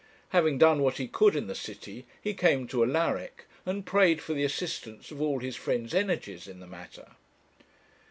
Having 0.29 0.57
done 0.57 0.81
what 0.81 0.97
he 0.97 1.07
could 1.07 1.35
in 1.35 1.45
the 1.45 1.53
city, 1.53 2.07
he 2.19 2.33
came 2.33 2.65
to 2.69 2.81
Alaric, 2.83 3.45
and 3.67 3.85
prayed 3.85 4.19
for 4.19 4.33
the 4.33 4.43
assistance 4.43 5.11
of 5.11 5.21
all 5.21 5.37
his 5.37 5.55
friend's 5.55 5.93
energies 5.93 6.47
in 6.47 6.59
the 6.59 6.65
matter. 6.65 7.09